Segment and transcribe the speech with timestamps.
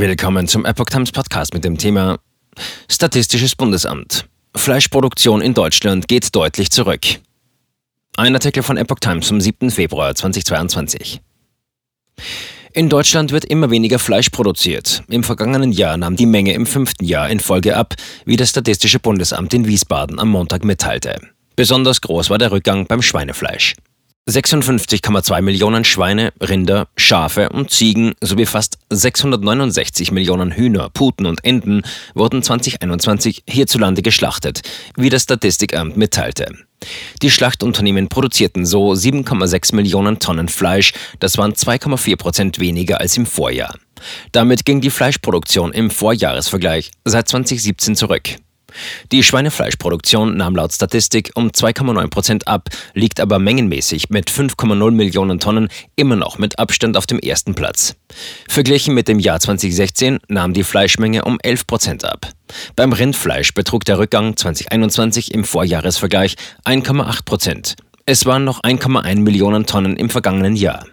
[0.00, 2.20] Willkommen zum Epoch Times Podcast mit dem Thema
[2.88, 4.26] Statistisches Bundesamt.
[4.54, 7.00] Fleischproduktion in Deutschland geht deutlich zurück.
[8.16, 9.72] Ein Artikel von Epoch Times vom 7.
[9.72, 11.20] Februar 2022.
[12.74, 15.02] In Deutschland wird immer weniger Fleisch produziert.
[15.08, 19.00] Im vergangenen Jahr nahm die Menge im fünften Jahr in Folge ab, wie das Statistische
[19.00, 21.20] Bundesamt in Wiesbaden am Montag mitteilte.
[21.56, 23.74] Besonders groß war der Rückgang beim Schweinefleisch.
[24.28, 31.80] 56,2 Millionen Schweine, Rinder, Schafe und Ziegen sowie fast 669 Millionen Hühner, Puten und Enten
[32.14, 34.60] wurden 2021 hierzulande geschlachtet,
[34.96, 36.52] wie das Statistikamt mitteilte.
[37.22, 43.24] Die Schlachtunternehmen produzierten so 7,6 Millionen Tonnen Fleisch, das waren 2,4 Prozent weniger als im
[43.24, 43.74] Vorjahr.
[44.32, 48.36] Damit ging die Fleischproduktion im Vorjahresvergleich seit 2017 zurück.
[49.10, 55.40] Die Schweinefleischproduktion nahm laut Statistik um 2,9 Prozent ab, liegt aber mengenmäßig mit 5,0 Millionen
[55.40, 57.96] Tonnen immer noch mit Abstand auf dem ersten Platz.
[58.48, 62.30] Verglichen mit dem Jahr 2016 nahm die Fleischmenge um 11 Prozent ab.
[62.76, 67.76] Beim Rindfleisch betrug der Rückgang 2021 im Vorjahresvergleich 1,8 Prozent.
[68.06, 70.86] Es waren noch 1,1 Millionen Tonnen im vergangenen Jahr.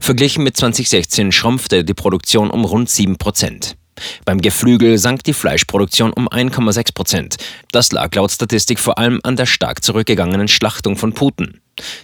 [0.00, 3.76] Verglichen mit 2016 schrumpfte die Produktion um rund 7 Prozent.
[4.24, 7.36] Beim Geflügel sank die Fleischproduktion um 1,6 Prozent.
[7.72, 11.60] Das lag laut Statistik vor allem an der stark zurückgegangenen Schlachtung von Puten.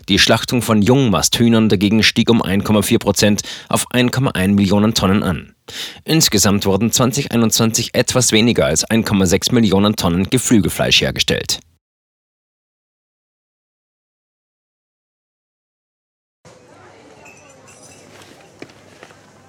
[0.09, 5.55] Die Schlachtung von Jungmasthühnern dagegen stieg um 1,4 Prozent auf 1,1 Millionen Tonnen an.
[6.05, 11.61] Insgesamt wurden 2021 etwas weniger als 1,6 Millionen Tonnen Geflügelfleisch hergestellt.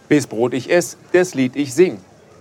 [0.07, 1.97] Bis Brot ich ess, das Lied ich sing.